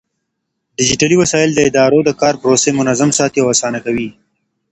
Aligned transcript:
ډيجيټلي 0.77 1.15
وسايل 1.19 1.49
د 1.53 1.59
ادارو 1.69 1.99
د 2.05 2.09
کار 2.21 2.33
پروسې 2.41 2.69
منظم 2.79 3.09
ساتي 3.19 3.39
او 3.41 3.47
آسانه 3.53 3.79
کوي. 3.85 4.09